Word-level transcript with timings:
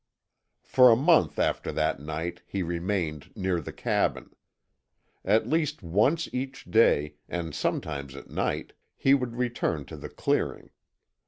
For 0.63 0.89
a 0.89 0.95
month 0.95 1.37
after 1.37 1.71
that 1.73 1.99
night 1.99 2.41
he 2.47 2.63
remained 2.63 3.29
near 3.35 3.61
the 3.61 3.71
cabin. 3.71 4.31
At 5.23 5.45
least 5.47 5.83
once 5.83 6.27
each 6.33 6.65
day, 6.65 7.17
and 7.29 7.53
sometimes 7.53 8.15
at 8.15 8.27
night, 8.27 8.73
he 8.97 9.13
would 9.13 9.35
return 9.35 9.85
to 9.85 9.95
the 9.95 10.09
clearing. 10.09 10.71